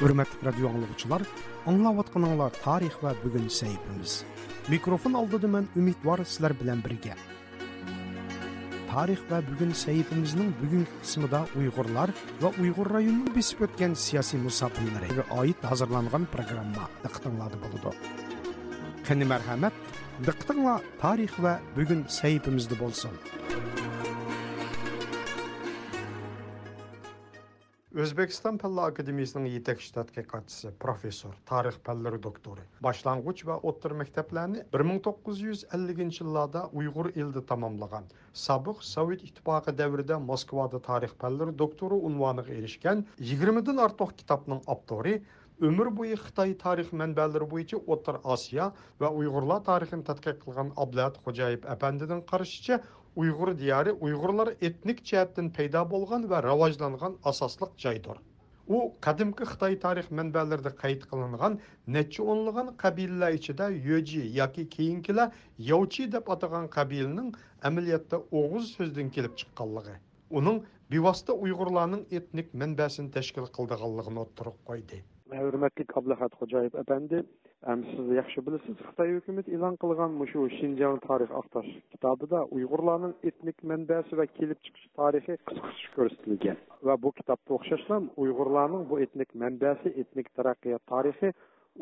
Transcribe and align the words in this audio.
Hürmetli 0.00 0.46
radyo 0.46 0.68
anlıqçılar, 0.72 1.22
anlavatqanыңlar 1.68 2.54
tarix 2.64 2.94
və 3.02 3.10
bugün 3.20 3.50
səhifimiz. 3.52 4.22
Mikrofon 4.72 5.18
aldıdı 5.20 5.50
mən 5.52 5.66
ümid 5.76 6.00
var 6.04 6.22
sizlər 6.24 6.54
bilən. 6.56 6.80
Tarix 8.90 9.20
və 9.28 9.42
bugün 9.50 9.76
səhifimizin 9.82 10.54
bugün 10.62 10.86
qismida 11.02 11.44
Uyğurlar 11.58 12.14
və 12.40 12.54
Uyğur 12.62 12.90
rayonunun 12.96 13.34
besib 13.36 13.60
ötən 13.68 13.94
siyasi 13.94 14.40
musafirlərə 14.40 15.28
aid 15.42 15.68
hazırlanğan. 15.68 16.26
Qani 19.08 19.26
мәрхәмәт, 19.26 19.76
diqqətinizlə 20.26 20.74
тарих 21.00 21.38
вә 21.40 21.56
бүгін 21.76 22.04
сәйіпімізді 22.20 22.76
болсын. 22.80 23.16
Өзбекстан 27.90 28.54
Пәлі 28.62 28.84
Академиясының 28.86 29.48
етекші 29.50 29.90
тадқиқатчысы, 29.96 30.70
профессор, 30.78 31.32
тарих 31.48 31.80
пәлләре 31.82 32.20
докторы. 32.22 32.62
башланғыч 32.80 33.42
ва 33.48 33.56
оттыр 33.66 33.96
мектепләні 33.98 34.62
1950 34.70 36.20
елларда 36.22 36.68
ұйғыр 36.70 37.10
елді 37.16 37.42
тамамлаған. 37.50 38.06
Сабық 38.32 38.84
Совет 38.86 39.24
иттифакы 39.26 39.72
дәврендә 39.72 40.20
Москвада 40.22 40.78
тарих 40.78 41.16
пәлләре 41.16 41.50
докторы 41.50 41.98
унваныга 41.98 42.54
erishgan 42.54 43.04
20дан 43.18 43.82
артық 43.82 44.14
китапның 44.22 44.62
авторы 44.68 45.24
өмір 45.60 45.90
бойы 45.92 46.16
Қытай 46.16 46.54
тарих 46.56 46.88
мәнбәлері 46.96 47.44
бойынша 47.50 47.78
Отыр 47.94 48.18
Асия 48.24 48.70
ва 48.98 49.10
ұйғырлар 49.12 49.60
тарихын 49.66 50.02
тадқиқ 50.08 50.38
қылған 50.46 50.70
Абдулат 50.80 51.18
Қожаев 51.26 51.66
әпендінің 51.74 52.22
қарашыча, 52.30 52.78
ұйғыр 53.20 53.52
дияры 53.60 53.92
ұйғырлар 53.92 54.54
этник 54.64 55.02
жәптен 55.04 55.50
пайда 55.52 55.84
болған 55.84 56.24
ва 56.32 56.40
раважланған 56.46 57.18
асаслық 57.28 57.76
жайдыр. 57.76 58.22
О, 58.70 58.94
қадымқы 59.04 59.44
Қытай 59.52 59.76
тарих 59.82 60.08
мәнбәлерді 60.08 60.72
қайт 60.80 61.04
қылынған, 61.10 61.58
нәтчі 61.90 62.24
онлыған 62.24 62.72
қабилілі 62.80 63.34
ішіде 63.36 63.68
Йөджи, 63.82 64.24
яки 64.32 64.64
кейінкілі 64.64 65.28
Яучи 65.58 66.06
деп 66.08 66.30
атыған 66.32 66.70
қабилінің 66.72 67.32
әмілетті 67.66 68.22
оғыз 68.30 68.72
сөзден 68.78 69.10
келіп 69.12 69.36
шыққалығы. 69.42 69.98
Оның 70.30 70.62
бивасты 70.88 71.34
ұйғырланың 71.34 72.06
этник 72.14 72.54
мәнбәсін 72.54 73.10
тәшкіл 73.10 73.50
қылдығалығын 73.50 74.22
отырып 74.22 74.62
қойды. 74.70 75.02
Hurmatli 75.44 75.84
ablahat 76.00 76.32
xo'jayev 76.40 76.74
apandi. 76.82 77.18
Siz 77.90 78.06
yaxshi 78.20 78.40
bilasiz 78.46 78.76
xitoy 78.88 79.10
hukumati 79.16 79.54
e'lon 79.56 79.74
qilgan 79.82 80.12
shu 80.32 80.40
shinjang 80.58 80.96
tarix 81.08 81.30
aqtash 81.40 81.70
kitobida 81.92 82.38
uyg'urlarning 82.56 83.14
etnik 83.30 83.58
manbasi 83.70 84.12
va 84.20 84.26
kelib 84.38 84.58
chiqish 84.64 84.88
tarixi 85.00 85.34
qisqacha 85.48 85.88
ko'rsatilgan. 85.96 86.58
Va 86.86 86.94
bu 87.04 87.10
kitobga 87.18 87.52
o'xshashlam 87.58 88.04
uyg'urlarning 88.22 88.82
bu 88.90 89.00
etnik 89.04 89.30
manbasi 89.42 89.88
etnik 90.02 90.26
taraqqiyot 90.36 90.82
tarixi 90.92 91.28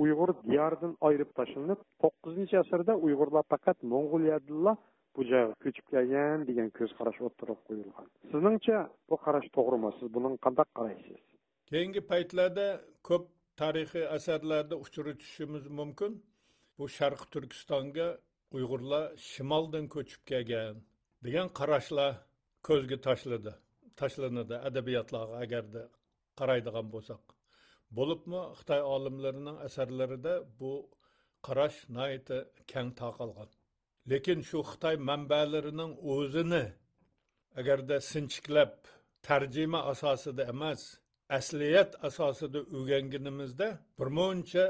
uyg'ur 0.02 0.30
diyoridan 0.50 0.92
ayirib 1.08 1.30
tashlanib 1.38 1.80
to'qqizinchi 2.02 2.56
asrda 2.64 2.92
uyg'urlar 3.06 3.44
faqat 3.52 3.78
mo'ng'uliyadilla 3.92 4.72
bu 5.16 5.20
joyga 5.30 5.54
ko'chib 5.64 5.86
kelgan 5.92 6.46
degan 6.48 6.68
ko'z 6.78 6.90
qarash 6.98 7.20
o'ttirib 7.26 7.60
qo'yilgan. 7.68 8.06
Sizningcha 8.32 8.78
bu 9.10 9.16
qarash 9.24 9.48
to'g'rimi? 9.56 9.90
Siz 9.98 10.08
buni 10.16 10.28
qanday 10.44 10.68
qaraysiz? 10.78 11.18
Keyingi 11.70 12.00
paytlarda 12.10 12.66
ko'p 13.08 13.24
tarixiy 13.60 14.06
asarlarda 14.16 14.74
uchratishimiz 14.84 15.64
mumkin. 15.78 16.12
Bu 16.78 16.84
sharqi 16.96 17.26
turkistonga 17.34 18.08
uyg'urlar 18.56 19.04
shimoldan 19.30 19.86
ko'chib 19.94 20.22
kelgan 20.30 20.76
degan 21.24 21.48
qarashlar 21.58 22.12
ko'zga 22.68 22.98
tashladi 23.06 23.52
tashlanadi 24.00 24.56
adabiyotlarga 24.68 25.36
agarda 25.44 25.82
qaraydigan 26.38 26.86
bo'lsak. 26.94 27.22
Bo'libmi 27.98 28.42
xitoy 28.58 28.82
olimlarining 28.94 29.58
asarlarida 29.66 30.34
bu 30.60 30.72
qarash 31.46 31.78
naiti 31.96 32.38
kang 32.72 32.90
tarqalgan. 33.00 33.50
Lekin 34.10 34.38
shu 34.48 34.58
xitoy 34.70 34.96
manbalarining 35.10 35.92
o'zini 36.14 36.64
agarda 37.60 37.96
sinchiklab 38.12 38.72
tarjima 39.26 39.80
asosida 39.92 40.42
emas 40.54 40.82
asliyat 41.28 42.04
asosida 42.08 42.60
o'rganganimizda 42.76 43.68
birmuncha 43.98 44.64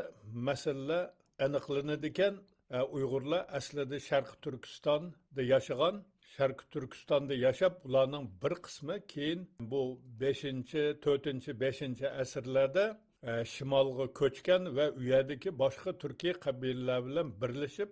masala 0.49 1.01
aniqlanadi 1.47 2.07
ekan 2.13 2.35
e, 2.77 2.79
uyg'urlar 2.97 3.43
aslida 3.59 3.99
sharqi 4.09 4.37
turkistonda 4.45 5.43
yashagan. 5.55 5.97
Sharqi 6.37 6.65
turkistonda 6.73 7.35
yashab 7.47 7.75
ularning 7.87 8.25
bir 8.43 8.55
qismi 8.65 8.97
keyin 9.13 9.41
bu 9.71 9.81
beshinchi 10.23 10.83
to'rtinchi 11.05 11.51
beshinchi 11.63 12.07
asrlarda 12.23 12.85
e, 13.31 13.33
shimolga 13.55 14.07
ko'chgan 14.21 14.63
va 14.77 14.87
u 14.99 15.03
yerdagi 15.13 15.51
boshqa 15.63 15.91
turkiy 16.03 16.35
qabilalar 16.45 17.01
bilan 17.07 17.27
birlashib 17.43 17.91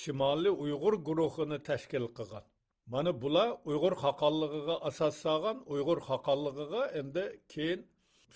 shimoliy 0.00 0.54
uyg'ur 0.64 0.94
guruhini 1.08 1.58
tashkil 1.70 2.06
qilgan. 2.18 2.44
Mana 2.92 3.10
bular 3.22 3.48
uyg'ur 3.70 3.94
xoqonligiga 4.04 4.76
asos 4.88 5.14
solgan 5.24 5.58
uyg'ur 5.74 5.98
xoqonligiga 6.08 6.82
endi 7.00 7.24
keyin 7.52 7.80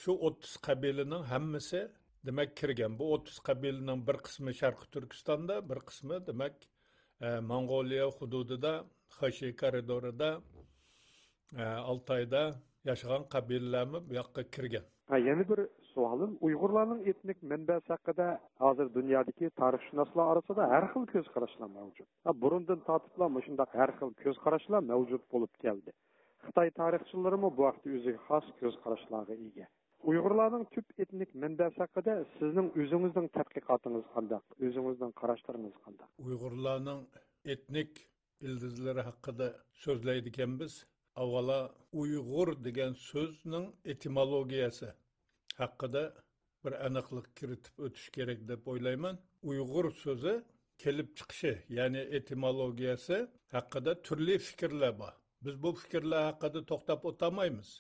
shu 0.00 0.12
o'ttiz 0.26 0.52
qabilaning 0.66 1.22
hammasi 1.32 1.80
demak 2.26 2.50
kirgan. 2.60 2.92
Bu 3.00 3.04
o'ttiz 3.14 3.38
qabilaning 3.48 4.00
bir 4.08 4.16
qismi 4.26 4.52
sharqi 4.60 4.86
turkistonda 4.94 5.54
bir 5.70 5.78
qismi 5.88 6.16
demak 6.28 6.54
e, 7.26 7.28
mong'oliya 7.50 8.06
hududida 8.18 8.72
xashi 9.18 9.48
koridorida 9.62 10.30
e, 11.62 11.64
oltoyda 11.90 12.42
yashagan 12.90 13.22
qabilalarmi 13.34 13.98
bu 14.08 14.12
yoqqa 14.20 14.42
kirgan. 14.54 14.84
Yana 15.28 15.44
bir 15.50 15.60
savolim 15.94 16.32
uyg'urlarning 16.46 17.02
etnik 17.12 17.38
manbasi 17.52 17.88
haqida 17.94 18.28
hozir 18.64 18.88
dunyodagi 18.98 19.50
tarixshunoslar 19.62 20.32
orasida 20.32 20.70
har 20.72 20.84
xil 20.92 21.04
ko'z 21.12 21.26
qarashlar 21.34 21.68
mavjud. 21.78 22.08
Burundan 22.42 22.80
tortibla 22.88 23.44
shundoq 23.46 23.70
har 23.80 23.90
xil 23.98 24.10
ko'z 24.22 24.36
qarashlar 24.44 24.82
mavjud 24.92 25.22
bo'lib 25.32 25.52
keldi. 25.64 25.90
Xitoy 26.46 26.68
tarixchilarimi 26.80 27.48
bu 27.56 27.60
vaqtda 27.68 27.96
o'ziga 27.98 28.20
xos 28.28 28.46
ko'z 28.60 28.74
qarashlarga 28.84 29.34
ega. 29.48 29.66
Uyg'urlarning 30.10 30.64
tub 30.74 30.86
etnik 31.02 31.34
manbasi 31.42 31.78
haqida 31.84 32.14
sizning 32.38 32.68
o'zingizning 32.82 33.28
tadqiqotingiz 33.36 34.06
qandaq 34.14 34.56
o'zingizning 34.66 35.12
qarashlaringiz 35.20 35.76
qandaq 35.84 36.08
uyg'urlarning 36.28 37.04
etnik 37.54 38.00
ildizlari 38.46 39.02
haqida 39.08 39.48
so'zlaydi 39.84 40.32
ekanmiz 40.32 40.72
avvalo 41.22 41.60
uyg'ur 42.02 42.48
degan 42.66 42.92
so'zning 43.10 43.66
etimologiyasi 43.92 44.88
haqida 45.60 46.02
bir 46.64 46.72
aniqlik 46.86 47.28
kiritib 47.38 47.76
o'tish 47.84 48.08
kerak 48.16 48.40
deb 48.50 48.62
o'ylayman. 48.72 49.16
Uyg'ur 49.50 49.86
so'zi 50.04 50.34
kelib 50.82 51.08
chiqishi 51.18 51.54
ya'ni 51.78 52.02
etimologiyasi 52.18 53.18
haqida 53.54 53.92
turli 54.06 54.36
fikrlar 54.48 54.92
bor. 55.00 55.14
Biz 55.44 55.54
bu 55.62 55.70
fikrlar 55.80 56.22
haqida 56.30 56.60
to'xtab 56.70 57.00
o'tamaymiz. 57.10 57.70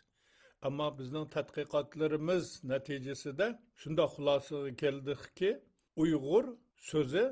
Ammo 0.68 0.88
bizning 0.98 1.26
tadqiqotlarimiz 1.36 2.46
natijasida 2.72 3.46
shundoq 3.80 4.10
xulosaga 4.16 4.72
keldikki 4.82 5.50
uyg'ur 6.02 6.44
so'zi 6.90 7.24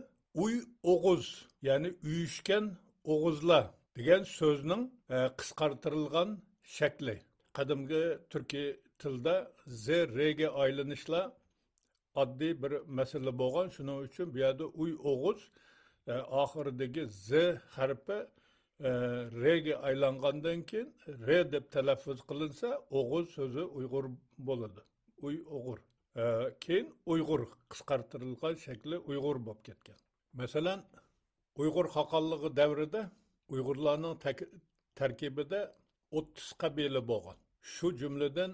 uy 0.43 0.55
o'g'uz 0.93 1.25
ya'ni 1.69 1.91
uyushgan 2.09 2.65
o'g'izlar 3.12 3.65
degan 3.97 4.22
so'zning 4.39 4.83
e, 5.15 5.17
qisqartirilgan 5.39 6.31
shakli. 6.77 7.17
Qadimgi 7.56 8.05
turkiy 8.33 8.69
tilda 9.00 9.37
z 9.66 9.87
rga 10.16 10.49
aylanishlar 10.62 11.27
oddiy 12.22 12.53
bir 12.62 12.72
masala 12.99 13.33
bo'lgan. 13.42 13.66
Shuning 13.77 13.98
uchun 14.07 14.27
bu 14.34 14.39
yerda 14.45 14.65
uy 14.83 14.92
o'g'iz 15.10 15.41
e, 16.13 16.15
oxiridagi 16.42 17.03
z 17.27 17.30
harfi 17.77 18.19
e, 18.89 18.91
rga 19.45 19.74
aylangandan 19.89 20.59
keyin 20.71 20.89
re 21.27 21.39
deb 21.53 21.65
talaffuz 21.74 22.21
qilinsa 22.30 22.69
o'g'il 22.98 23.24
so'zi 23.36 23.63
uyg'ur 23.78 24.04
bo'ladi. 24.48 24.80
Uy 25.27 25.36
o'g'ir. 25.57 25.78
E, 26.21 26.24
keyin 26.65 26.86
uyg'ur 27.13 27.42
qisqartirilgan 27.71 28.54
shakli 28.66 28.97
uyg'ur 29.10 29.36
bo'lib 29.47 29.63
ketgan. 29.69 29.98
Masalan 30.41 30.80
uyg'ur 31.63 31.86
xoqonligi 31.97 32.48
davrida 32.60 33.03
uyg'urlarning 33.54 34.16
tarkibida 35.01 35.60
o'ttiz 36.19 36.48
qabila 36.63 37.01
bo'lgan. 37.13 37.39
Shu 37.72 37.86
jumladan 38.01 38.51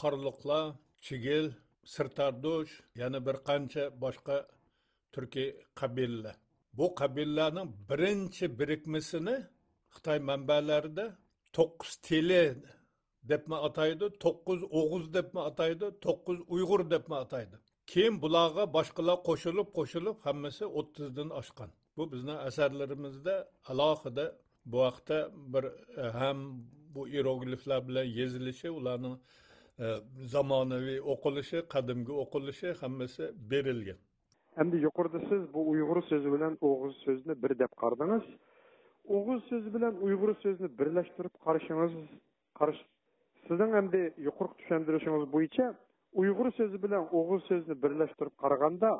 qorliqlar 0.00 0.64
chigil 1.06 1.46
sirtardosh 1.94 2.72
yana 3.00 3.18
bir 3.26 3.36
qancha 3.48 3.84
boshqa 4.02 4.36
turkiy 5.14 5.48
qabilalar. 5.80 6.36
Bu 6.78 6.86
qabilalarning 7.00 7.68
birinchi 7.90 8.44
birikmasini 8.58 9.36
xitoy 9.94 10.18
manbalarida 10.28 11.06
to'qqiz 11.56 11.92
tili 12.06 12.44
debmi 13.30 13.56
ataydi 13.68 14.06
to'qqiz 14.24 14.60
o'g'iz 14.80 15.04
debmi 15.16 15.40
ataydi 15.50 15.86
to'qqiz 16.04 16.38
uyg'ur 16.54 16.82
debmi 16.94 17.16
ataydi. 17.24 17.56
Keyin 17.90 18.14
bularga 18.22 18.64
boshqalar 18.76 19.18
qo'shilib 19.28 19.68
qo'shilib 19.78 20.16
hammasi 20.26 20.64
o'ttizdan 20.78 21.30
oshgan. 21.40 21.70
Bu 21.96 22.02
bizni 22.12 22.34
asarlarimizda 22.48 23.34
alohida 23.70 24.26
bu 24.70 24.76
vaqtda 24.84 25.18
bir 25.52 25.64
e, 26.02 26.04
ham 26.20 26.38
bu 26.94 27.08
iyerogliflar 27.08 27.80
bilan 27.88 28.06
yezilishi 28.18 28.70
ularning 28.78 29.16
e, 29.84 29.86
zamonaviy 30.34 31.00
o'qilishi 31.12 31.58
qadimgi 31.74 32.12
o'qilishi 32.22 32.68
hammasi 32.82 33.24
berilgan. 33.50 33.98
Endi 34.62 34.76
yuqorida 34.86 35.20
siz 35.30 35.42
bu 35.54 35.60
uyg'ur 35.72 35.98
so'zi 36.10 36.28
bilan 36.36 36.54
o'g'iz 36.68 36.94
so'zini 37.04 37.34
bir 37.42 37.52
deb 37.62 37.72
qaradingiz 37.82 38.24
o'g'iz 39.16 39.40
so'zi 39.50 39.68
bilan 39.76 39.94
uyg'ur 40.06 40.30
so'zini 40.42 40.70
birlashtirib 40.78 41.34
qarashingiz 41.44 41.94
qarash 42.58 42.80
sizning 43.46 43.72
endi 43.80 44.00
yuqori 44.26 44.52
tushuntirishingiz 44.58 45.24
bo'yicha 45.34 45.66
uyg'ur 46.22 46.48
so'zi 46.58 46.78
bilan 46.84 47.04
o'g'iz 47.18 47.42
so'zini 47.48 47.76
birlashtirib 47.84 48.34
qaraganda 48.42 48.90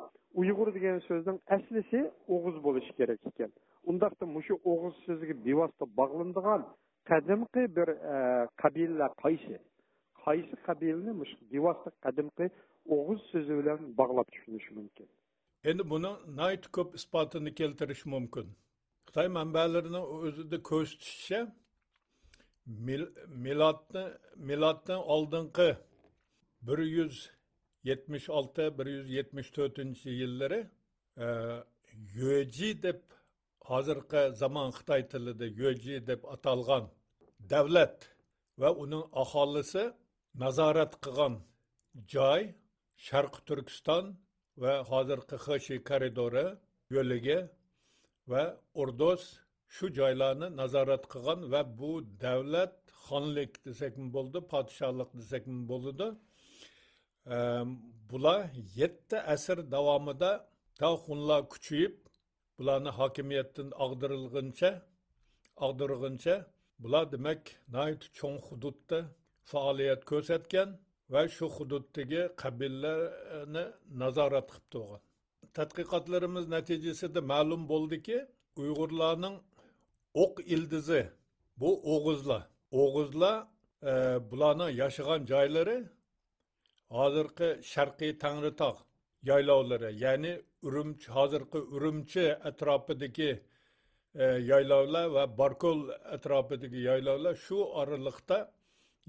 uyg'ur 0.41 0.69
degan 0.77 0.99
so'zning 1.09 1.37
aslisi 1.55 1.99
o'g'iz 2.35 2.57
bo'lishi 2.65 2.91
kerak 2.99 3.21
ekan. 3.31 3.51
Undaqda 3.91 4.25
mushu 4.35 4.55
o'g'iz 4.71 4.95
so'ziga 5.05 5.35
bevosita 5.47 5.85
bog'lanadigan 5.99 6.61
qadimgi 7.09 7.63
bir 7.77 7.89
e, 8.13 8.15
qabila 8.61 9.07
qaysi? 9.23 9.55
Qaysi 10.25 10.55
qabilani 10.67 11.13
mush 11.21 11.33
bevosita 11.51 11.91
qadimgi 12.05 12.45
o'g'iz 12.95 13.21
so'zi 13.31 13.53
bilan 13.59 13.79
bog'lab 13.99 14.27
tushunish 14.33 14.69
mumkin? 14.77 15.07
Endi 15.69 15.83
buni 15.93 16.11
nayt 16.41 16.63
ko'p 16.75 16.89
isbotini 16.99 17.51
keltirish 17.59 18.05
mumkin. 18.13 18.47
Xitoy 19.07 19.27
manbalarini 19.37 20.01
o'zida 20.17 20.57
ko'rsatishicha 20.69 21.39
milodni 23.45 24.03
miloddan 24.49 25.01
oldingi 25.13 25.69
bir 26.67 26.79
yuz 26.97 27.15
yetmish 27.83 28.29
olti 28.29 28.63
bir 28.77 28.85
yuz 28.85 29.09
yetmish 29.17 29.49
to'rtinchi 29.57 30.09
yillari 30.21 30.61
e, 31.17 31.27
yueji 32.15 32.83
deb 32.83 33.01
hozirgi 33.69 34.21
zamon 34.41 34.69
xitoy 34.77 35.01
tilida 35.11 35.47
yo'ji 35.61 35.95
deb 36.09 36.21
atalgan 36.35 36.85
davlat 37.53 37.97
va 38.61 38.69
uning 38.83 39.05
aholisi 39.23 39.83
nazorat 40.43 40.93
qilgan 41.03 41.33
joy 42.13 42.41
sharqi 43.05 43.39
turkiston 43.47 44.05
va 44.61 44.73
hozirgi 44.91 45.37
xshi 45.45 45.75
koridori 45.89 46.47
yo'liga 46.95 47.39
va 48.31 48.43
urdos 48.81 49.23
shu 49.75 49.85
joylarni 49.99 50.47
nazorat 50.61 51.03
qilgan 51.13 51.39
va 51.53 51.61
bu 51.79 51.91
davlat 52.25 52.75
xonlik 53.05 53.51
desakmi 53.67 54.07
bo'ldi 54.15 54.39
podshohlik 54.51 55.09
desakmi 55.19 55.61
bo'ladi 55.71 56.07
ehm, 57.35 57.69
bular 58.09 58.41
yetti 58.79 59.17
asr 59.33 59.57
davomida 59.75 60.31
to 60.79 60.89
xunlar 61.05 61.41
kuchayib 61.53 61.95
bularni 62.61 62.91
hokimiyatdan 62.99 63.69
og'dirilguncha 63.85 64.71
og'dirguncha 65.65 66.35
bular 66.83 67.05
demak 67.13 67.41
cho'ng 68.17 68.39
hududda 68.47 68.99
faoliyat 69.51 70.01
ko'rsatgan 70.11 70.69
va 71.13 71.21
shu 71.35 71.45
hududdagi 71.57 72.21
qabilalarni 72.41 73.63
nazorat 74.01 74.47
qilib 74.51 74.67
turgan. 74.73 75.01
Tadqiqotlarimiz 75.57 76.45
natijasida 76.55 77.21
ma'lum 77.33 77.61
bo'ldiki 77.71 78.17
uyg'urlarning 78.61 79.35
o'q 80.23 80.35
ildizi 80.55 81.01
bu 81.61 81.69
o'g'izlar 81.93 82.43
o'g'izlar 82.81 83.35
e, 83.91 83.93
bularni 84.29 84.67
yashagan 84.81 85.21
joylari 85.31 85.77
hozirgi 86.97 87.49
sharqiy 87.73 88.11
tangritog' 88.23 88.79
yaylovlari 89.29 89.89
ya'ni 90.03 90.33
urumchi 90.67 91.07
hozirgi 91.17 91.59
urumchi 91.75 92.23
atrofidagi 92.49 93.31
e, 94.15 94.25
yaylovlar 94.51 95.05
va 95.15 95.23
barkol 95.41 95.79
atrofidagi 96.15 96.79
yaylovlar 96.89 97.35
shu 97.45 97.57
oraliqda 97.81 98.37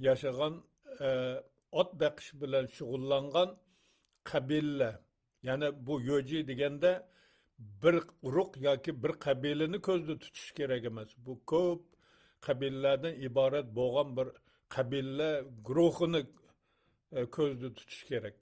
yashagan 0.07 0.55
e, 1.07 1.09
ot 1.81 1.91
baqish 2.03 2.31
bilan 2.43 2.67
shug'ullangan 2.77 3.49
qabila. 4.31 4.91
Ya'ni 5.49 5.69
bu 5.87 5.95
yo'ji 6.11 6.39
deganda 6.51 6.93
bir 7.83 7.97
urug' 8.29 8.55
yoki 8.69 8.93
bir 9.03 9.13
qabilani 9.27 9.79
ko'zda 9.89 10.15
tutish 10.23 10.51
kerak 10.59 10.85
emas. 10.91 11.11
Bu 11.27 11.35
ko'p 11.53 11.83
qabilalardan 12.47 13.15
iborat 13.29 13.67
bo'lgan 13.79 14.09
bir 14.19 14.29
qabila 14.75 15.31
guruhini 15.67 16.23
e, 17.19 17.21
ko'zda 17.37 17.69
tutish 17.79 18.05
kerak. 18.11 18.39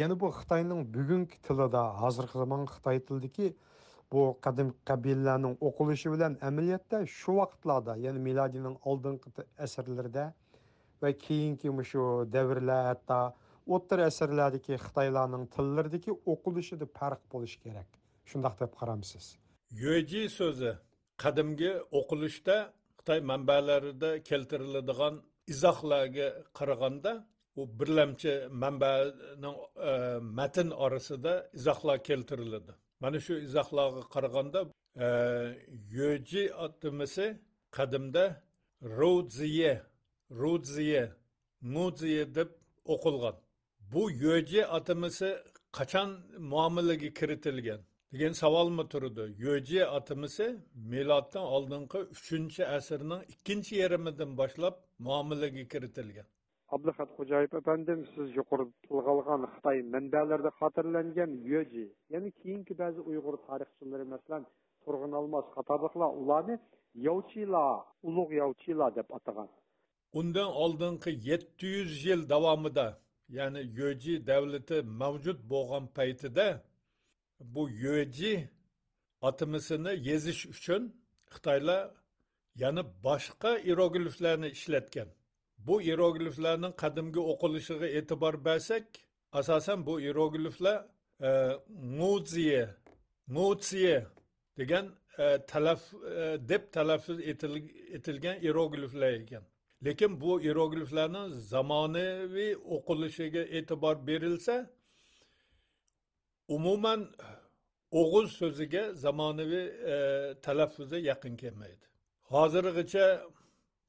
Yana 0.00 0.14
bu 0.20 0.26
xitoyning 0.38 0.80
bugungi 0.96 1.36
tilida 1.46 1.82
hozirgi 2.02 2.36
zamon 2.42 2.62
xitoy 2.74 2.98
tilidagi 3.06 3.48
bu 4.12 4.22
qadim 4.44 4.68
qabilalarning 4.88 5.54
o'qilishi 5.68 6.08
bilan 6.14 6.32
amaliyotda 6.48 6.98
shu 7.18 7.32
vaqtlarda 7.40 7.92
ya'ni 8.04 8.20
milodiyning 8.28 8.76
oldingi 8.90 9.28
asrlarida 9.66 10.24
va 11.02 11.10
keyingi 11.24 11.68
shu 11.90 12.02
davrlar 12.34 12.82
hatto 12.90 13.20
o'rta 13.74 13.94
asrlardagi 14.10 14.74
xitoylarning 14.84 15.44
tillaridagi 15.54 16.12
o'qilishida 16.32 16.86
farq 16.98 17.22
bo'lishi 17.32 17.58
kerak 17.64 17.88
shundoq 18.30 18.54
deb 18.62 18.72
qaramsiz 18.80 19.24
yuji 19.84 20.22
so'zi 20.38 20.72
qadimgi 21.22 21.72
o'qilishda 21.98 22.56
xitoy 22.98 23.20
manbalarida 23.30 24.10
keltiriladigan 24.28 25.14
izohlarga 25.52 26.28
qaraganda 26.58 27.12
u 27.56 27.62
birlamchi 27.78 28.32
manbaning 28.62 29.56
e, 29.88 30.18
matn 30.38 30.68
orasida 30.70 31.50
izohlar 31.58 31.98
keltiriladi. 32.08 32.72
Mana 33.00 33.20
shu 33.20 33.34
izohlarga 33.48 34.02
qaraganda 34.14 34.60
e, 35.04 35.06
yoji 35.98 36.54
atimisi 36.64 37.26
qadimda 37.76 38.24
rudziye 38.98 39.72
rudziye 40.40 41.02
mudziye 41.74 42.34
deb 42.34 42.48
o'qilgan. 42.94 43.36
Bu 43.92 44.10
yoji 44.10 44.66
atimisi 44.66 45.28
qachon 45.78 46.10
muomalaga 46.52 47.10
kiritilgan? 47.18 47.80
Degan 48.12 48.32
savolmi 48.32 48.84
turdi. 48.92 49.24
Yoji 49.46 49.86
atimisi 49.86 50.46
miloddan 50.74 51.44
oldingi 51.54 51.98
uchinchi 52.14 52.62
asrning 52.76 53.22
ikkinchi 53.32 53.74
yarimidan 53.82 54.30
boshlab 54.40 54.74
muomalaga 55.06 55.64
kiritilgan. 55.72 56.26
Abdulhat 56.74 57.10
Xo'jayev 57.16 57.52
efendim 57.60 57.98
siz 58.14 58.28
yuqorida 58.38 58.72
tilga 58.86 59.10
olgan 59.16 59.42
Xitoy 59.54 59.78
manbalarida 59.94 60.50
xotirlangan 60.60 61.30
yoji, 61.52 61.86
ya'ni 62.12 62.30
keyingi 62.40 62.74
ba'zi 62.82 63.00
Uyg'ur 63.10 63.36
tarixchilari 63.48 64.06
masalan 64.14 64.42
Turg'un 64.84 65.12
almas 65.20 65.46
qatorliqlar 65.56 66.10
ularni 66.20 66.56
yovchila 67.08 67.64
ulug' 68.08 68.32
yovchila 68.42 68.86
deb 68.98 69.08
atagan. 69.18 69.48
Undan 70.20 70.50
oldingi 70.64 71.10
700 71.30 72.04
yil 72.06 72.20
davomida, 72.34 72.86
ya'ni 73.38 73.62
yoji 73.80 74.14
davlati 74.30 74.76
mavjud 75.02 75.38
bo'lgan 75.52 75.84
paytida 75.96 76.46
bu 77.54 77.62
yoji 77.86 78.34
atimisini 79.28 79.92
yezish 80.08 80.42
uchun 80.54 80.82
Xitoylar 81.34 81.82
yana 82.62 82.82
boshqa 83.06 83.52
irogliflarni 83.70 84.48
ishlatgan. 84.58 85.08
Bu 85.66 85.82
iyerogliflarning 85.82 86.74
qadimgi 86.82 87.20
o'qilishiga 87.32 87.86
e'tibor 87.98 88.34
bersak 88.44 88.84
asosan 89.32 89.86
bu 89.86 90.00
iyerogliflar 90.00 90.86
e, 91.20 91.30
nguziye 93.28 94.06
degan 94.58 94.86
e, 95.18 95.46
talaf 95.46 95.94
e, 95.94 96.48
deb 96.48 96.72
talaffuz 96.72 97.20
etilgan 97.96 98.36
iyerogliflar 98.40 99.12
ekan. 99.12 99.44
Lekin 99.84 100.20
bu 100.20 100.40
iyerogliflarning 100.40 101.28
zamonaviy 101.34 102.54
o'qilishiga 102.54 103.42
e'tibor 103.56 104.06
berilsa 104.06 104.70
umuman 106.48 107.10
o'g'iz 108.00 108.30
so'ziga 108.40 108.94
zamonaviy 108.94 109.66
e, 109.92 109.94
talaffuzi 110.42 110.96
yaqin 110.96 111.36
kelmaydi. 111.36 111.84
Hozirgacha 112.32 113.06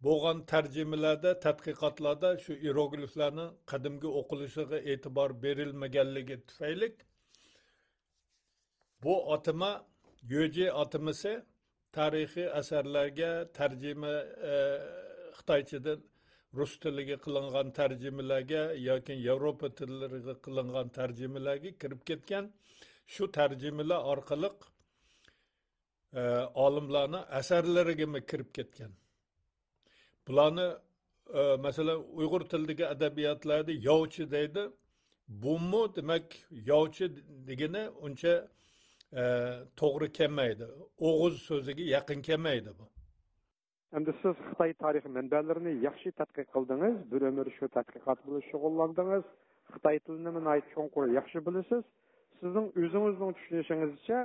bo'lgan 0.06 0.38
tarjimalarda 0.52 1.32
tadqiqotlarda 1.46 2.30
shu 2.44 2.54
irogliflarni 2.70 3.46
qadimgi 3.72 4.10
o'qilishiga 4.20 4.78
e'tibor 4.92 5.30
berilmaganligi 5.44 6.38
tufayli 6.48 6.88
bu 9.04 9.14
otima 9.36 9.72
yoji 10.34 10.66
otimisi 10.84 11.34
tarixiy 11.98 12.48
asarlarga 12.60 13.32
tarjima 13.60 14.14
e, 14.52 14.54
xitoychadan 15.38 16.00
rus 16.58 16.74
tiliga 16.84 17.18
qilingan 17.26 17.68
tarjimalarga 17.80 18.62
yoki 18.90 19.14
yevropa 19.28 19.68
tillariga 19.80 20.36
qilingan 20.46 20.88
tarjimalarga 20.98 21.72
kirib 21.82 22.02
ketgan. 22.10 22.46
Shu 23.14 23.24
tarjimalar 23.38 24.00
orqali 24.14 24.50
e, 26.20 26.22
olimlarni 26.66 27.20
asarlarigami 27.40 28.22
kirib 28.30 28.50
ketgan. 28.58 28.92
Bularni 30.28 30.68
e, 31.34 31.56
masalan 31.66 32.00
uyg'ur 32.20 32.42
tilidagi 32.52 32.86
adabiyotlarda 32.88 33.72
yovchi 33.72 34.32
deydi 34.32 34.64
bumi 35.28 35.84
demak 35.96 36.26
yovchi 36.52 37.06
degani 37.48 37.84
uncha 38.06 38.34
e, 39.22 39.24
to'g'ri 39.82 40.12
kelmaydi 40.20 40.66
o'g'iz 41.10 41.36
so'ziga 41.50 41.84
yaqin 41.96 42.22
kelmaydi 42.30 42.72
bu 42.80 42.86
Endi 43.98 44.14
siz 44.22 44.36
Xitoy 44.50 44.72
tarixi 44.84 45.10
manbalarini 45.18 45.72
yaxshi 45.88 46.12
tadqiq 46.20 46.48
qildingiz, 46.54 46.96
bir 47.12 47.22
umr 47.30 47.48
shu 47.58 47.68
tadqiqot 47.76 48.20
bilan 48.28 48.42
shug'ullandingiz. 48.52 49.26
Xitoy 49.74 50.00
tilini 50.06 50.32
nihoyat 50.38 50.72
cho'nqur 50.76 51.04
yaxshi 51.20 51.40
bilasiz. 51.48 51.84
Sizning 52.40 52.68
o'zingizning 52.82 53.32
tushunishingizcha, 53.38 54.20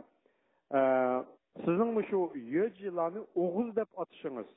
e, 0.79 0.81
sizning 1.65 2.01
shu 2.11 2.21
yo'jilarni 2.57 3.21
o'g'iz 3.45 3.69
deb 3.81 3.91
atishingiz 4.03 4.49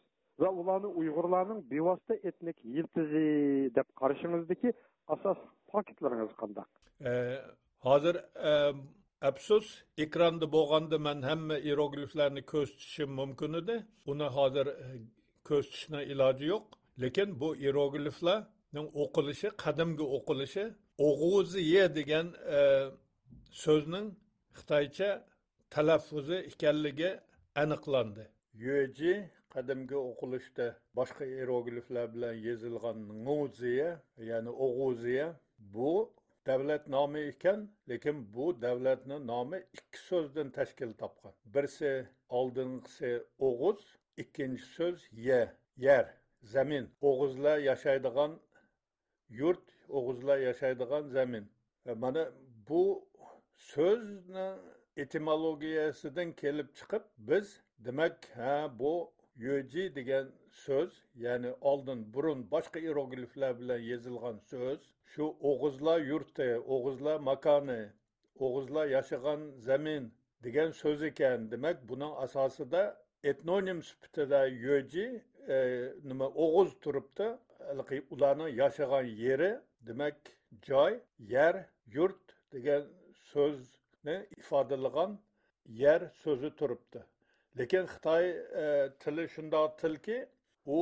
va 0.41 0.49
ularni 0.61 0.89
Uyg'urlarning 0.99 1.59
bevosita 1.71 2.15
etnik 2.29 2.57
yiltizi 2.75 3.25
deb 3.77 3.87
qarashingizdagi 3.99 4.69
asos 5.15 5.39
faktlaringiz 5.71 6.33
qanday? 6.41 6.67
e, 7.09 7.11
hozir 7.79 8.15
e, 8.49 8.73
afsus 9.21 9.83
ekranda 9.97 10.45
bo'lganda 10.55 10.97
man 11.07 11.21
hamma 11.29 11.57
iyerogliflarni 11.57 12.41
ko'rsatishim 12.53 13.09
mumkin 13.19 13.53
edi. 13.61 13.75
Uni 14.11 14.27
hozir 14.37 14.67
e, 14.67 14.87
ko'rsatishni 15.49 16.01
iloji 16.13 16.45
yo'q. 16.53 16.65
Lekin 17.03 17.29
bu 17.41 17.49
iyerogliflarning 17.63 18.87
o'qilishi 19.03 19.49
qadimgi 19.63 20.05
o'qilishi 20.17 20.65
o'g'uziye 21.07 21.85
degan 21.97 22.27
e, 22.57 22.59
so'zning 23.63 24.07
xitoycha 24.57 25.09
talaffuzi 25.73 26.37
ekanligi 26.51 27.11
aniqlandi. 27.63 28.23
Yuji 28.65 29.13
qadimgi 29.55 29.97
o'qilishda 30.09 30.67
boshqa 30.99 31.25
erogliflar 31.41 32.05
bilan 32.15 32.35
yozilgan 32.47 32.97
ng'uziya 33.25 33.89
ya'ni 34.29 34.51
o'g'uziya 34.65 35.27
bu 35.73 35.91
davlat 36.45 36.87
nomi 36.87 37.19
ekan 37.31 37.59
lekin 37.89 38.33
bu 38.35 38.61
davlatni 38.61 39.17
nomi 39.27 39.57
ikki 39.77 39.99
so'zdan 40.09 40.49
tashkil 40.57 40.91
topgan. 41.01 41.33
Birsi 41.53 41.91
oldingisi 42.29 43.11
o'g'uz 43.47 43.81
ikkinchi 44.23 44.65
so'z 44.75 44.99
ye 45.27 45.41
yer 45.77 46.05
zamin. 46.53 46.85
O'g'izlar 47.09 47.57
yashaydigan 47.69 48.31
yurt 49.41 49.67
o'g'izlar 49.97 50.37
yashaydigan 50.49 51.03
zamin. 51.15 51.45
E, 51.85 51.93
mana 51.93 52.23
bu 52.69 52.83
so'zni 53.71 54.47
etimologiyasidan 55.03 56.29
kelib 56.41 56.69
chiqib 56.77 57.03
biz 57.17 57.47
demak 57.85 58.17
ha 58.35 58.55
bu 58.79 58.93
yoji 59.35 59.83
degan 59.95 60.31
so'z 60.63 60.91
ya'ni 61.25 61.51
oldin 61.61 62.13
burun 62.13 62.39
boshqa 62.51 62.79
irogliflar 62.79 63.59
bilan 63.59 63.79
yozilgan 63.91 64.37
so'z 64.51 64.81
shu 65.11 65.25
o'g'izlar 65.49 65.99
yurti 66.11 66.49
o'g'izlar 66.75 67.17
makoni 67.29 67.81
o'g'izlar 68.45 68.85
yashagan 68.97 69.41
zamin 69.67 70.03
degan 70.43 70.71
so'z 70.81 71.03
ekan. 71.03 71.51
Demak 71.51 71.77
buning 71.89 72.13
asosida 72.25 72.83
etnonim 73.23 73.79
sifatida 73.89 74.41
yoji 74.47 75.07
e, 75.55 75.57
nima 76.09 76.27
o'g'iz 76.43 76.71
turibdi. 76.83 77.27
Ularni 77.71 78.01
ularning 78.13 78.51
yashagan 78.61 79.05
yeri 79.25 79.51
demak 79.87 80.17
joy 80.67 80.93
yer 81.35 81.55
yurt 81.97 82.25
degan 82.53 82.83
so'zni 83.31 84.17
ifodalagan 84.41 85.11
yer 85.83 86.01
so'zi 86.23 86.49
turibdi. 86.59 86.99
Lekin 87.59 87.87
xitoy 87.93 88.25
e, 88.63 88.67
tili 89.03 89.25
shundoq 89.35 89.71
tilki 89.81 90.17
u 90.79 90.81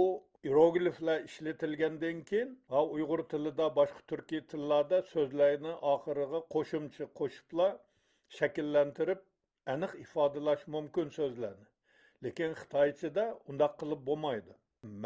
irogliflar 0.50 1.24
ishlatilgandan 1.30 2.20
keyin 2.30 2.52
va 2.74 2.82
uyg'ur 2.98 3.24
tilida 3.32 3.66
boshqa 3.80 4.04
turkiy 4.12 4.42
tillarda 4.52 5.00
so'zlarni 5.14 5.74
oxiriga 5.94 6.42
qo'shimcha 6.56 7.08
qo'shiblar 7.22 7.74
shakllantirib 8.38 9.26
aniq 9.74 9.96
ifodalash 10.04 10.64
mumkin 10.76 11.12
so'zlarni. 11.18 11.68
Lekin 12.26 12.56
xitoychada 12.62 13.26
undaq 13.54 13.74
qilib 13.82 14.06
bo'lmaydi. 14.12 14.56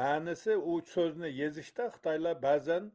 Ma'nisi 0.01 0.57
u 0.71 0.73
so'zni 0.95 1.29
yezishda 1.41 1.87
xitoylar 1.95 2.35
ba'zan 2.47 2.91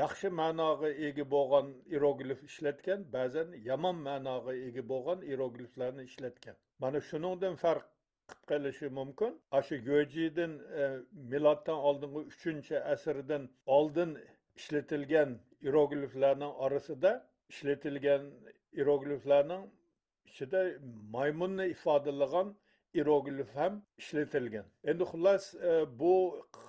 yaxshi 0.00 0.28
ma'noga 0.42 0.90
ega 1.08 1.24
bo'lgan 1.36 1.72
iroglif 1.96 2.44
ishlatgan 2.50 3.08
ba'zan 3.16 3.56
yomon 3.70 4.04
ma'noga 4.08 4.54
ega 4.68 4.84
bo'lgan 4.92 5.24
irogliflarni 5.32 6.06
ishlatgan. 6.10 6.56
Mana 6.82 6.98
shuningdan 7.10 7.54
farq 7.64 7.86
qilib 8.28 8.48
qilishi 8.50 8.88
mumkin. 8.98 9.32
Ana 9.50 9.62
shu 9.62 9.76
gojidan 9.90 10.52
e, 10.80 10.82
miloddan 11.32 11.78
oldingi 11.88 12.20
uchinchi 12.32 12.76
asrdan 12.94 13.42
oldin 13.66 14.10
ishlatilgan 14.58 15.30
irogliflarning 15.68 16.52
orasida 16.64 17.12
ishlatilgan 17.52 18.22
irogliflarning 18.80 19.62
ichida 20.30 20.60
maymunni 21.16 21.66
ifodalagan 21.74 22.48
iroglif 23.00 23.48
ham 23.56 23.82
ishlatilgan. 24.02 24.66
Endi 24.90 25.04
xullas 25.12 25.44
e, 25.54 25.72
bu 26.00 26.14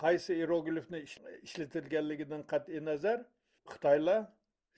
qaysi 0.01 0.33
iroglifni 0.43 0.99
ishlatilganligidan 1.47 2.41
qat'iy 2.51 2.81
nazar 2.89 3.19
xitoylar 3.71 4.21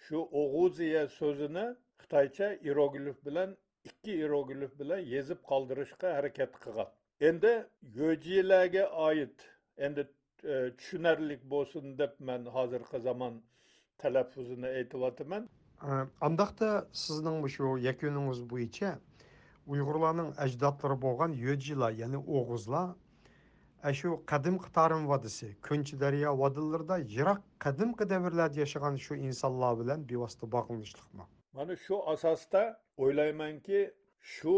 shu 0.05 0.17
o'g'uziya 0.41 1.03
so'zini 1.19 1.65
xitoycha 2.01 2.47
iroglif 2.69 3.17
bilan 3.27 3.49
ikki 3.89 4.11
iyeroglif 4.19 4.79
bilan 4.79 5.01
yezib 5.15 5.39
qoldirishga 5.51 6.13
harakat 6.17 6.53
qilgan. 6.63 6.89
Endi 7.29 7.53
yo'jilarga 7.99 8.85
oid 9.07 9.37
endi 9.77 10.07
e, 10.43 10.55
tushunarli 10.77 11.39
bo'lsin 11.53 11.97
deb 12.01 12.13
man 12.29 12.45
hozirgi 12.57 12.99
zamon 13.09 13.43
talaffuzini 13.97 14.67
aytyapman. 14.79 15.49
Андақта 16.21 16.87
сіздің 16.93 17.47
şu 17.55 17.77
yakınınız 17.77 18.39
bo'yicha 18.49 18.91
uyg'urlarning 19.67 20.29
ajdodlari 20.45 20.97
bo'lgan 21.01 21.31
yo'jilar 21.45 21.91
ya'ni 22.01 22.19
o'g'izlar 22.37 22.87
shu 23.99 24.09
qadimgi 24.31 24.71
tarim 24.77 25.03
vodisi 25.11 25.47
ko'nchi 25.67 25.99
daryo 26.03 26.31
vodillarida 26.41 26.97
yiroq 27.15 27.41
qadimgi 27.65 28.09
davrlarda 28.13 28.59
yashagan 28.63 28.95
shu 29.05 29.13
insonlar 29.27 29.73
bilan 29.81 30.09
bevosita 30.09 30.51
bog'lanishliqmi? 30.55 31.25
Mana 31.55 31.75
shu 31.85 31.95
asosda 32.13 32.61
o'ylaymanki 33.03 33.79
shu 34.33 34.55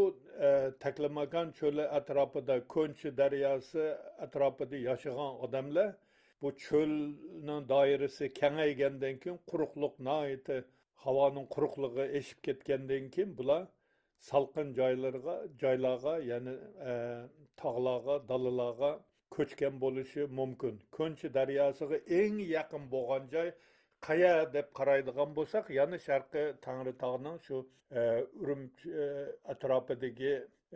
e, 0.48 0.50
taklamakan 0.84 1.48
cho'li 1.60 1.86
atrofida 2.00 2.56
ko'nchi 2.76 3.10
daryosi 3.22 3.86
atrofida 4.26 4.78
yashagan 4.90 5.34
odamlar 5.46 5.90
bu 6.42 6.50
cho'lning 6.66 7.62
doirasi 7.74 8.26
kengaygandan 8.40 9.16
keyin 9.24 9.40
quruqlik 9.52 9.96
noiti 10.10 10.58
havoning 11.06 11.48
quruqligi 11.56 12.06
eshib 12.20 12.40
ketgandan 12.48 13.06
keyin 13.16 13.32
bular 13.40 13.64
salqin 14.30 14.68
joylarga 14.80 15.36
joylarga 15.62 16.16
ya'ni 16.32 16.56
e, 16.92 16.94
tog'larga 17.62 18.16
dalalarga 18.32 18.92
ko'chgan 19.36 19.76
bo'lishi 19.84 20.22
mumkin. 20.40 20.76
Ko'nchi 20.98 21.28
daryosiga 21.38 21.98
eng 22.22 22.38
yaqin 22.58 22.84
bo'lgan 22.94 23.24
joy 23.34 23.50
qaya 24.02 24.34
deb 24.54 24.68
qaraydigan 24.80 25.34
bo'lsak 25.38 25.66
ya'ni 25.80 25.98
tangri 26.68 26.94
tog'ning 27.04 27.38
shu 27.48 27.58
e, 27.92 28.02
urumchi 28.42 28.90
e, 29.04 29.08
atrofidagi 29.54 30.34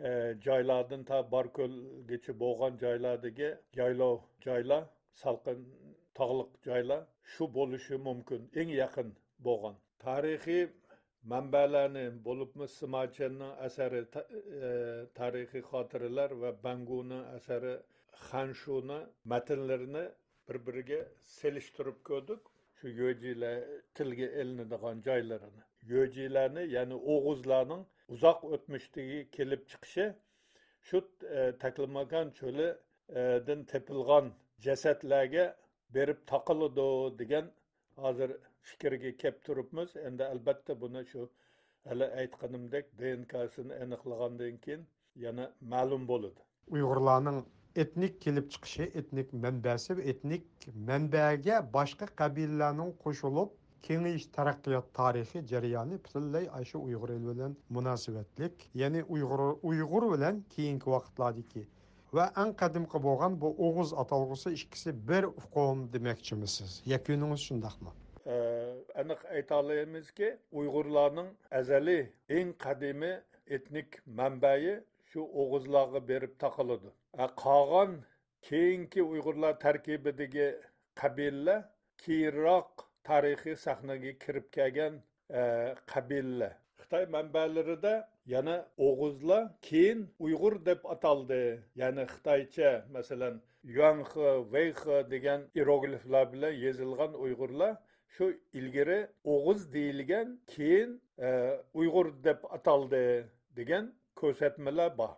e, 0.08 0.10
joylardan 0.46 1.02
to 1.10 1.18
barko'lgacha 1.34 2.32
bo'lgan 2.44 2.78
joylardagi 2.84 3.50
yaylov 3.80 4.18
joylar 4.46 4.82
salqin 5.22 5.58
tog'liq 6.18 6.50
joylar 6.68 7.02
shu 7.32 7.44
bo'lishi 7.58 7.96
mumkin 8.08 8.40
eng 8.60 8.70
yaqin 8.82 9.08
bo'lgan. 9.46 9.76
Tarixiy 10.04 10.64
manbalarni 11.32 12.06
bo'libmi 12.26 12.66
simachenning 12.78 13.52
asari 13.66 14.02
e, 14.04 14.70
tarixiy 15.18 15.62
xotiralar 15.70 16.30
va 16.42 16.50
banguni 16.66 17.20
asari 17.38 17.74
xanshuni 18.28 18.98
matnlarini 19.32 20.04
bir 20.48 20.56
biriga 20.66 21.00
selishtirib 21.38 21.98
ko'rdik. 22.08 22.51
Shu 22.82 22.90
yo'jilar 23.02 23.56
tilga 23.94 24.28
ilinadigan 24.42 25.02
joylarini. 25.08 25.62
Yo'jilarni 25.94 26.62
ya'ni 26.76 26.96
o'g'izlarning 27.14 27.82
uzoq 28.14 28.40
o'tmishdagi 28.54 29.20
kelib 29.36 29.62
chiqishi 29.70 30.06
shu 30.88 30.98
e, 31.38 31.42
taklimakan 31.62 32.32
cho'lidan 32.38 33.60
e, 33.64 33.68
tepilgan 33.72 34.32
jasadlarga 34.66 35.44
berib 35.96 36.20
taqiladi 36.32 36.88
degan 37.20 37.46
hozir 38.04 38.30
fikrga 38.68 39.12
kelib 39.22 39.38
turibmiz. 39.46 39.96
Endi 40.08 40.24
albatta 40.32 40.80
buni 40.82 41.02
shu 41.12 41.22
hali 41.88 42.06
aytganimdek 42.20 42.84
dnkasini 43.00 43.74
aniqlagandan 43.84 44.54
keyin 44.64 44.82
yana 45.26 45.44
ma'lum 45.72 46.02
bo'ladi. 46.12 46.40
Uyg'urlarning 46.74 47.38
etnik 47.76 48.20
kelib 48.20 48.50
chiqishi 48.52 48.82
etnik 49.00 49.32
manbasi 49.32 49.92
etnik 50.12 50.44
manbaga 50.88 51.56
boshqa 51.76 52.06
qabilalarning 52.20 52.90
qo'shilib 53.04 53.50
kengayish 53.86 54.26
taraqqiyot 54.36 54.86
tarixi 54.98 55.38
jarayoni 55.52 55.96
butunlay 56.04 56.44
shu 56.70 56.78
uyg'ur 56.86 57.10
eli 57.16 57.26
bilan 57.32 57.56
munosabatlik 57.76 58.54
ya'ni 58.82 59.02
uyg'ur 59.14 59.40
uyg'ur 59.70 60.04
bilan 60.14 60.44
keyingi 60.56 60.88
vaqtlardagi 60.96 61.64
va 62.16 62.24
eng 62.42 62.52
qadimgi 62.62 62.98
bo'lgan 63.08 63.40
bu 63.42 63.48
o'g'iz 63.66 63.90
atalg'usi 64.02 64.54
ikkisi 64.58 64.90
bir 65.08 65.24
uqum 65.24 65.78
demoqchimisiz? 65.94 66.70
Yakuningiz 66.94 67.40
shundaqmi? 67.48 67.90
Aniq 69.00 69.20
ayta 69.34 69.60
olamizki 69.62 70.28
uyg'urlarning 70.60 71.30
azaliy 71.60 72.02
eng 72.38 72.50
qadimiy 72.64 73.16
etnik 73.56 74.00
manbai 74.18 74.80
shu 75.12 75.22
o'g'izlarga 75.42 76.00
berib 76.10 76.34
taqiladi. 76.44 76.90
Qolgan 77.44 77.92
keyingi 78.48 79.02
uyg'urlar 79.12 79.54
tarkibidagi 79.64 80.48
qabilalar 81.00 81.60
keyinroq 82.04 82.86
tarixiy 83.08 83.56
sahnaga 83.66 84.12
kirib 84.24 84.46
kelgan 84.56 84.94
e, 85.40 85.42
qabilalar 85.92 86.52
xitoy 86.82 87.04
manbalarida 87.16 87.94
yana 88.34 88.56
o'g'izlar 88.88 89.44
keyin 89.68 90.00
uyg'ur 90.26 90.54
deb 90.68 90.80
ataldi. 90.94 91.42
Ya'ni 91.80 92.04
xitoycha 92.14 92.70
masalan 92.96 93.40
yuanxi 93.76 94.28
veyxi 94.54 94.98
degan 95.14 95.40
irogliflar 95.60 96.24
bilan 96.32 96.54
yozilgan 96.64 97.12
uyg'urlar 97.24 97.72
shu 98.14 98.26
ilgari 98.60 99.00
o'g'iz 99.34 99.60
deyilgan 99.76 100.28
keyin 100.54 100.90
e, 101.26 101.28
uyg'ur 101.80 102.08
deb 102.28 102.40
ataldi 102.56 103.04
degan 103.58 103.84
ko'rsatmalar 104.22 104.90
bor. 105.02 105.12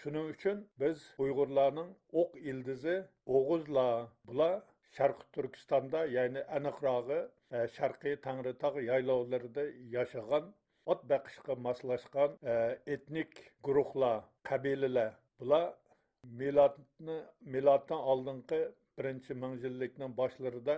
Shuning 0.00 0.28
uchun 0.34 0.66
biz 0.84 1.08
uyg'urlarning 1.24 1.90
o'q 2.22 2.38
ildizi 2.52 2.96
o'g'izlar 3.38 4.06
bular 4.30 4.54
sharqi 4.96 5.26
turkistonda 5.34 6.00
ya'ni 6.16 6.42
aniqrog'i 6.56 7.20
e, 7.56 7.60
sharqiy 7.76 8.16
tangritog' 8.26 8.78
yaylovlarida 8.88 9.64
yashagan 9.96 10.50
ot 10.94 11.04
baqishga 11.12 11.56
moslashgan 11.66 12.36
e, 12.52 12.56
etnik 12.94 13.40
guruhlar 13.68 14.18
qabilalar 14.50 15.12
bular 15.40 15.66
milodni 16.42 17.18
miloddan 17.54 18.02
oldingi 18.14 18.60
birinchi 18.98 19.38
mingyillikning 19.44 20.16
boshlarida 20.20 20.76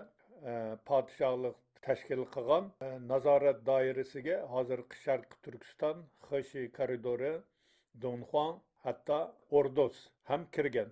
e, 0.50 0.52
podshohlik 0.90 1.56
tashkil 1.87 2.23
qilgan 2.35 2.64
e, 2.87 2.88
nazorat 3.12 3.59
doirasiga 3.71 4.37
hozirgi 4.55 4.97
sharqi 5.05 5.37
turkiston 5.45 5.97
xishi 6.29 6.62
koridori 6.79 7.33
donxuan 8.05 8.53
hatto 8.85 9.19
ordos 9.59 9.97
ham 10.31 10.43
kirgan. 10.55 10.91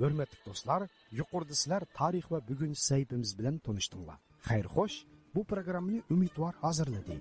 Hurmatli 0.00 0.38
do'stlar 0.46 0.82
yuqorida 1.18 1.54
sizlar 1.60 1.82
tarix 1.98 2.24
va 2.32 2.38
bugun 2.50 2.72
saytimiz 2.88 3.30
bilan 3.38 3.56
tanishdinglar. 3.66 4.18
Xayr 4.48 4.66
xo'sh 4.74 4.96
bu 5.34 5.40
programmani 5.52 5.98
umidvor 6.14 6.54
hozirladi 6.64 7.16